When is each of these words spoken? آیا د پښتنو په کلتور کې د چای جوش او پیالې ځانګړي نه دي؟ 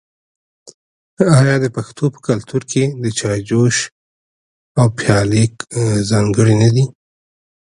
آیا 1.39 1.55
د 1.63 1.65
پښتنو 1.75 2.05
په 2.13 2.19
کلتور 2.27 2.61
کې 2.71 2.83
د 3.03 3.05
چای 3.19 3.39
جوش 3.49 3.77
او 4.79 4.87
پیالې 4.97 5.43
ځانګړي 6.09 6.55
نه 6.63 6.69
دي؟ 6.75 6.85